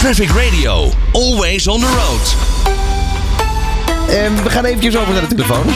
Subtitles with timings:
[0.00, 2.36] Traffic Radio, always on the road.
[4.44, 5.66] We gaan eventjes over naar de telefoon.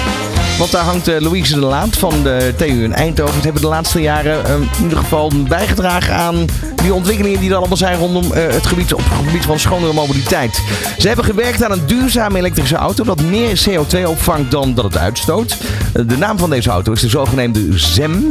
[0.58, 3.34] Want daar hangt eh, Louise de Laat van de TU in Eindhoven.
[3.34, 6.44] Ze hebben de laatste jaren ehm, in ieder geval bijgedragen aan
[6.82, 10.62] die ontwikkelingen die er allemaal zijn rondom eh, het gebied, op gebied van schonere mobiliteit.
[10.98, 14.98] Ze hebben gewerkt aan een duurzame elektrische auto dat meer CO2 opvangt dan dat het
[14.98, 15.56] uitstoot.
[15.92, 18.28] Eh, de naam van deze auto is de zogenaamde ZEM.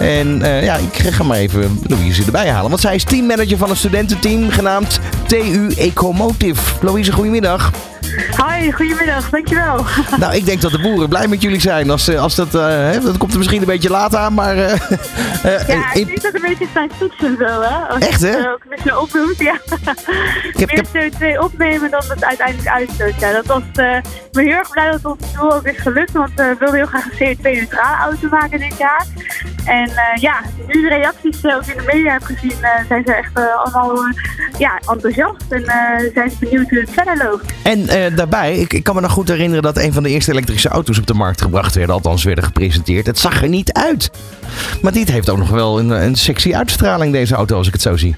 [0.00, 2.68] En eh, ja, ik ga maar even Louise erbij halen.
[2.70, 6.84] Want zij is teammanager van een studententeam genaamd TU Ecomotive.
[6.84, 7.72] Louise, goedemiddag.
[8.46, 9.84] Hi, goedemiddag, dankjewel.
[10.18, 11.90] Nou, ik denk dat de boeren blij met jullie zijn.
[11.90, 14.56] Als, eh, als dat, eh, hè, dat komt er misschien een beetje laat aan, maar...
[14.56, 14.78] eh,
[15.68, 17.76] Ja, ik denk dat een beetje zijn toetsen zo, hè?
[17.94, 18.50] Als Echt, je hè?
[18.50, 19.56] ook een beetje opdoet, ja.
[19.84, 23.20] heb- ik Meer CO2 opnemen dan het uiteindelijk uitstoot.
[23.20, 26.30] Ja, dat was, ik ben heel erg blij dat ons doel ook is gelukt, want
[26.34, 29.06] we wilden heel graag een CO2-neutrale auto maken dit jaar.
[29.64, 30.34] En ja,
[30.66, 32.54] nu de reacties ook in de media heb gezien,
[32.88, 33.30] zijn ze echt
[33.64, 33.98] allemaal
[34.58, 35.64] ja, enthousiast en
[36.14, 37.52] zijn ze benieuwd hoe het verder loopt.
[37.62, 40.32] En eh, daarbij, ik, ik kan me nog goed herinneren dat een van de eerste
[40.32, 41.94] elektrische auto's op de markt gebracht werden.
[41.94, 43.06] Althans, werden gepresenteerd.
[43.06, 44.10] Het zag er niet uit.
[44.82, 47.82] Maar dit heeft ook nog wel een, een sexy uitstraling, deze auto, als ik het
[47.82, 48.16] zo zie.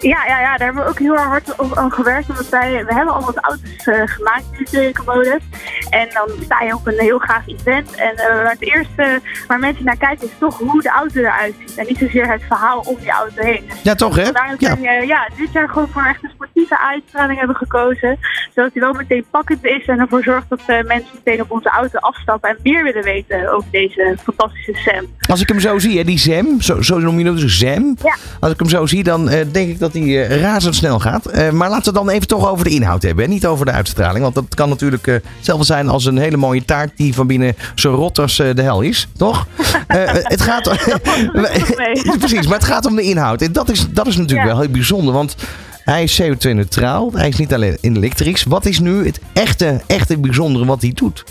[0.00, 2.28] Ja, ja, ja, daar hebben we ook heel hard op aan gewerkt.
[2.28, 5.42] Omdat wij, we hebben al wat auto's eh, gemaakt in de Telecomodus.
[5.90, 7.94] En dan sta je op een heel gaaf event.
[7.94, 11.74] En eh, het eerste waar mensen naar kijken is toch hoe de auto eruit ziet.
[11.76, 13.64] En niet zozeer het verhaal om die auto heen.
[13.82, 14.24] Ja, toch hè?
[14.24, 14.76] Dat Ja.
[14.76, 18.18] eh, ja, dit jaar gewoon voor echt een sportieve uitstraling hebben gekozen.
[18.54, 21.68] Zodat hij wel meteen pakkend is en ervoor zorgt dat eh, mensen meteen op onze
[21.68, 25.06] auto afstappen en meer willen weten over deze fantastische Sam.
[25.28, 27.58] Als ik hem zo zie, hè, die Zem, zo, zo noem je hem dus.
[27.58, 28.16] Ja.
[28.40, 31.26] Als ik hem zo zie, dan eh, denk ik dat hij eh, razendsnel gaat.
[31.26, 33.24] Eh, maar laten we dan even toch over de inhoud hebben.
[33.24, 33.30] Hè?
[33.30, 34.22] Niet over de uitstraling.
[34.22, 37.56] Want dat kan natuurlijk eh, hetzelfde zijn als een hele mooie taart die van binnen
[37.74, 39.08] zo rot als de hel is.
[39.16, 39.46] Toch?
[39.86, 40.62] Het gaat...
[42.18, 43.42] Precies, maar het gaat om de inhoud.
[43.42, 44.54] En dat is, dat is natuurlijk Ja.
[44.54, 45.14] wel heel bijzonder.
[45.14, 45.36] Want
[45.84, 47.12] hij is CO2-neutraal.
[47.12, 48.44] Hij is niet alleen elektrisch.
[48.44, 51.24] Wat is nu het echte, echte bijzondere wat hij doet?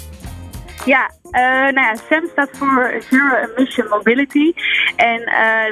[0.85, 4.51] Ja, eh, nou ja, SAM staat voor Zero Emission Mobility.
[4.95, 5.21] En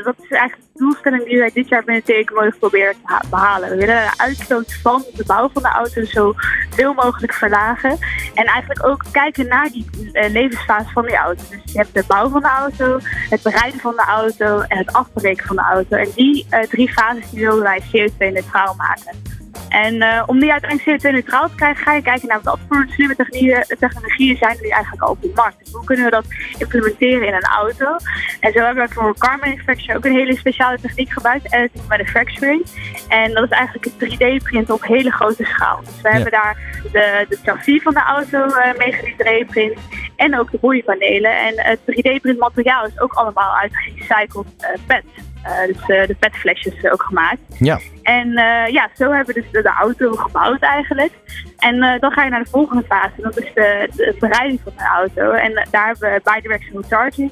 [0.04, 3.70] dat is eigenlijk doelstelling die wij dit jaar binnen Telecomodus proberen te ha- behalen.
[3.70, 6.34] We willen de uitstoot van de bouw van de auto zo
[6.70, 7.98] veel mogelijk verlagen.
[8.34, 11.44] En eigenlijk ook kijken naar die eh, levensfase van die auto.
[11.50, 13.00] Dus je hebt de bouw van de auto,
[13.30, 15.98] het bereiden van de auto en het afbreken van de auto.
[15.98, 19.37] En die eh, drie fases die willen wij CO2-neutraal maken.
[19.70, 23.16] En eh, om die uiteindelijk CO2-neutraal te krijgen, ga je kijken naar wat voor slimme
[23.16, 25.60] technologieën, technologieën zijn er nu eigenlijk al op de markt.
[25.60, 26.26] Dus hoe kunnen we dat
[26.58, 27.96] implementeren in een auto?
[28.40, 32.66] En zo hebben we voor car manufacturing ook een hele speciale techniek gebruikt, additive manufacturing.
[33.08, 35.80] En dat is eigenlijk het 3D-print op hele grote schaal.
[35.84, 36.58] Dus we hebben daar
[36.92, 39.80] de, de chassis van de auto eh mee 3D-print
[40.18, 41.38] en ook de boeienpanelen.
[41.38, 45.04] En het 3D-print materiaal is ook allemaal uit gerecycled eh PET.
[45.44, 47.40] Eh, dus eh, de PET-flesjes ook gemaakt.
[47.60, 47.80] Ja.
[48.02, 48.32] En
[48.72, 51.12] ja, zo hebben we dus de, auto gebouwd eigenlijk.
[51.58, 53.22] En dan ga je naar de volgende fase.
[53.22, 55.32] Dat is de, de bereiding van de auto.
[55.32, 57.32] En daar hebben we bidirectional charging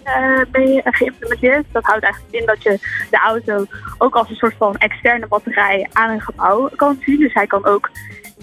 [0.51, 1.65] mee geïmplementeerd.
[1.71, 2.77] Dat houdt eigenlijk in dat je
[3.09, 3.65] de auto
[3.97, 7.19] ook als een soort van externe batterij aan een gebouw kan zien.
[7.19, 7.89] Dus hij kan ook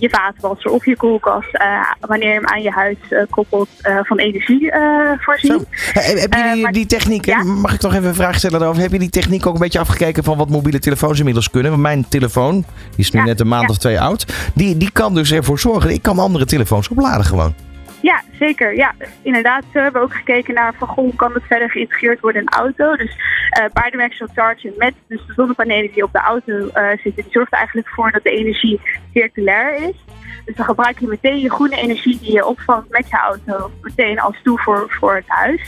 [0.03, 1.67] je vaatwasser of je koelkast, eh,
[2.01, 4.73] wanneer je hem aan je huis eh, koppelt, eh, van energie
[5.19, 5.67] voorzien.
[5.93, 7.25] Heb je die, techniek?
[7.27, 7.43] Ja.
[7.43, 8.83] mag ik toch even een vraag stellen daarover?
[8.83, 11.71] Heb je die techniek ook een beetje afgekeken van wat mobiele telefoons inmiddels kunnen?
[11.71, 12.65] Want mijn telefoon, die
[12.97, 13.69] is nu Ja, net een maand ja.
[13.69, 17.55] of twee oud, die, die kan dus ervoor zorgen, ik kan andere telefoons opladen gewoon.
[18.03, 18.77] Ja, zeker.
[18.77, 19.65] Ja, inderdaad.
[19.73, 22.97] We hebben ook gekeken naar van goh, kan het verder geïntegreerd worden in de auto.
[22.97, 23.17] Dus
[23.51, 27.53] eh bidirectional charging met dus de zonnepanelen die op de auto eh, zitten, die zorgt
[27.53, 28.81] eigenlijk voor dat de energie
[29.13, 30.05] circulair is.
[30.45, 34.21] Dus dan gebruik je meteen je groene energie die je opvangt met je auto meteen
[34.21, 35.61] als toevoer voor het huis.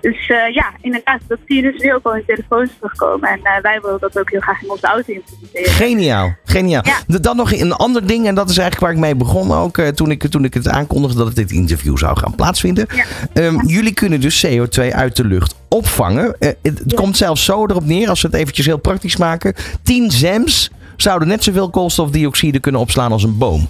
[0.00, 3.28] Dus eh, ja, inderdaad, dat zie je dus nu ook al in telefoons terugkomen.
[3.28, 5.72] En eh, wij willen dat ook heel graag in onze auto implementeren.
[5.72, 6.82] Geniaal, geniaal.
[6.84, 7.18] Ja.
[7.18, 9.88] Dan nog een ander ding, en dat is eigenlijk waar ik mee begon ook, eh,
[9.88, 12.86] toen, ik, toen ik het aankondigde dat dit interview zou gaan plaatsvinden.
[12.94, 13.04] Ja.
[13.32, 16.36] Ehm, Jullie kunnen dus CO2 uit de lucht opvangen.
[16.62, 19.54] Het komt zelfs zo erop neer, als we het eventjes heel praktisch maken.
[19.82, 23.68] 10 zems zouden net zoveel koolstofdioxide kunnen opslaan als een boom.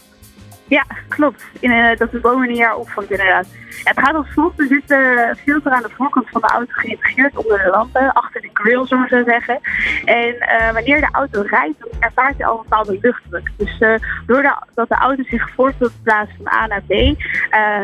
[0.68, 1.44] Ja, klopt.
[1.60, 3.46] In, eh, dat de bomen een jaar opvangt inderdaad.
[3.84, 4.60] Het gaat als volgt.
[4.60, 8.40] Er zit een filter aan de voorkant van de auto geïntegreerd onder de lampen, achter
[8.40, 9.60] de grill, zullen we zo zeggen.
[10.04, 13.50] En eh, wanneer de auto rijdt, dan ervaart hij al een bepaalde luchtdruk.
[13.56, 13.94] Dus eh,
[14.26, 17.14] doordat de auto zich voort wil plaatsen van A naar B, eh,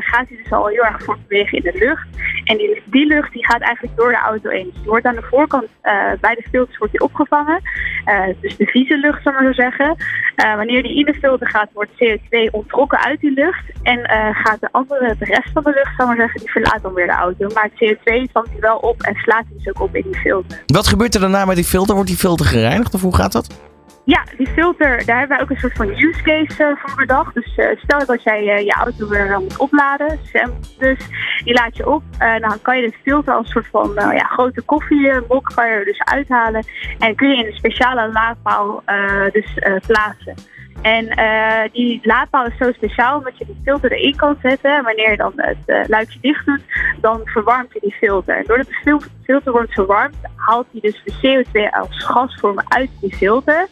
[0.00, 2.06] gaat hij dus al heel erg voortbewegen in de lucht.
[2.44, 4.64] En die, die lucht die gaat eigenlijk door de auto heen.
[4.64, 7.60] Dus die wordt aan de voorkant eh, bij de filters wordt die opgevangen.
[8.04, 9.96] Eh, dus de vieze lucht, zullen we zo zeggen.
[10.34, 13.64] Eh, wanneer die in de filter gaat, wordt CO2 ontrokken uit die lucht.
[13.82, 16.50] En eh, gaat de andere, de rest van de lucht, zal ik maar zeggen, die
[16.50, 17.46] verlaat dan weer de auto.
[17.54, 20.20] Maar het CO2 vangt hij wel op en slaat hij dus ook op in die
[20.20, 20.62] filter.
[20.66, 21.94] Wat gebeurt er daarna met die filter?
[21.94, 23.68] Wordt die filter gereinigd of hoe gaat dat?
[24.04, 27.34] Ja, die filter, daar hebben wij ook een soort van use case uh, voor bedacht.
[27.34, 30.98] Dus uh, stel dat jij uh, je auto weer moet opladen, Sam, dus
[31.44, 32.02] die laat je op.
[32.18, 35.84] dan kan je de filter als een soort van ja, grote koffiemok kan je er
[35.84, 36.64] dus uithalen.
[36.98, 38.82] En kun je in een speciale laadpaal
[39.32, 39.54] dus
[39.86, 40.34] plaatsen.
[40.82, 44.76] En uh, die laadpaal is zo speciaal omdat je die filter erin kan zetten.
[44.76, 46.62] En wanneer je dan het uh, luikje dicht doet,
[47.00, 48.36] dan verwarmt je die filter.
[48.36, 48.80] En doordat de
[49.30, 53.68] filter wordt verwarmd, haalt hij dus de CO2 als gasvorm uit die filter.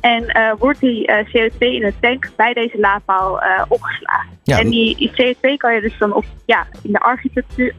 [0.00, 4.30] En uh, wordt die CO2 in de tank bij deze laadpaal opgeslagen.
[4.42, 4.58] Ja.
[4.58, 7.74] En die, CO2 kan je dus dan op, ja, in de architectuur,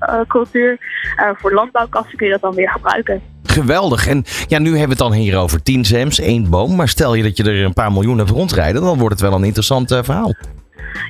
[1.37, 3.21] voor landbouwkassen kun je dat dan weer gebruiken.
[3.43, 4.07] Geweldig.
[4.07, 6.75] En ja, nu hebben we het dan hier over 10 zems, één boom.
[6.75, 9.39] Maar stel je dat je er een paar miljoen hebt rondrijden, dan wordt het wel
[9.39, 10.33] een interessant verhaal.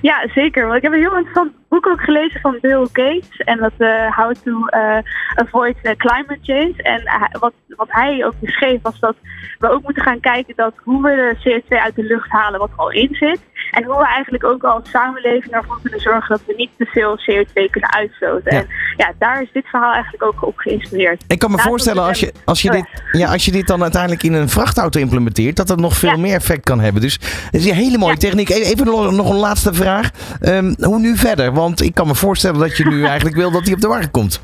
[0.01, 0.63] Ja, zeker.
[0.63, 3.37] Want ik heb een heel interessant boek ook gelezen van Bill Gates.
[3.37, 4.97] En dat uh, How to uh,
[5.35, 6.73] Avoid Climate Change.
[6.77, 7.01] En
[7.39, 9.15] wat, wat hij ook beschreef was dat
[9.59, 12.69] we ook moeten gaan kijken dat hoe we de CO2 uit de lucht halen wat
[12.69, 13.39] er al in zit.
[13.71, 17.19] En hoe we eigenlijk ook als samenleving ervoor kunnen zorgen dat we niet te veel
[17.19, 18.51] CO2 kunnen uitstoten.
[18.51, 18.67] En
[18.97, 21.23] ja, daar is dit verhaal eigenlijk ook op geïnspireerd.
[21.27, 24.23] Ik kan me voorstellen als je, als, je dit, ja, als je dit dan uiteindelijk
[24.23, 27.01] in een vrachtauto implementeert, dat het nog veel meer effect kan hebben.
[27.01, 27.13] Dus
[27.51, 28.49] het is een hele mooie techniek.
[28.49, 30.09] E-, even nog een laatste vraag.
[30.41, 31.53] Ehm, hoe nu verder?
[31.65, 34.11] Want ik kan me voorstellen dat je nu eigenlijk wil dat die op de markt
[34.11, 34.41] komt.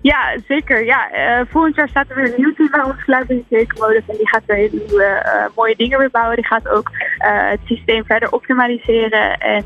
[0.00, 0.84] Ja, zeker.
[0.84, 3.66] Ja, uh, volgend jaar staat er weer een nieuw team bij ons klaar bij de
[4.06, 6.36] En die gaat weer nieuwe uh, mooie dingen weer bouwen.
[6.36, 9.64] Die gaat ook uh, het systeem verder optimaliseren en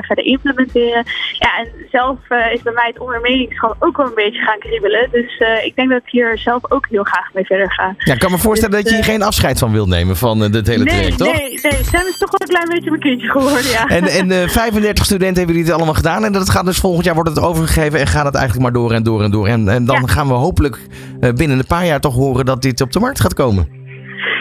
[0.00, 1.04] verder implementeren.
[1.32, 2.18] Ja, en zelf
[2.52, 5.08] is bij mij het ondernemingschap ook wel een beetje gaan kriebelen.
[5.10, 7.94] Dus ik denk dat ik hier zelf ook heel graag mee verder ga.
[7.98, 10.50] Ja, ik kan me voorstellen dus, dat je hier geen afscheid van wil nemen van
[10.50, 11.32] dit hele nee, traject, toch?
[11.32, 11.84] Nee, nee.
[11.84, 13.86] Sam is toch wel een klein beetje mijn kindje geworden, ja.
[13.86, 16.24] En, en 35 studenten hebben jullie het allemaal gedaan.
[16.24, 18.92] En dat gaat dus volgend jaar wordt het overgegeven en gaat het eigenlijk maar door
[18.92, 19.46] en door en door.
[19.46, 20.78] En, en dan gaan we hopelijk
[21.20, 23.68] uh, binnen een paar jaar toch horen dat dit op de markt gaat komen.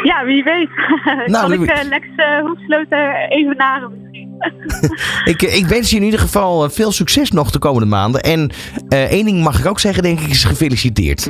[0.04, 0.70] Ja, wie weet.
[1.26, 4.34] Nou, kan ik uh, Lex uh, Hoefsloten even naren misschien.
[5.34, 8.22] ik, ik wens je in ieder geval veel succes nog de komende maanden.
[8.22, 8.50] En
[8.90, 11.22] één ding mag ik ook zeggen, denk ik, is gefeliciteerd.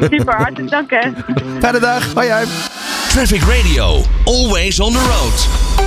[0.00, 1.10] Super, hartelijk dank hè.
[1.60, 2.46] Fijne dag, hoi hoi.
[3.08, 5.83] Traffic Radio, always on the road.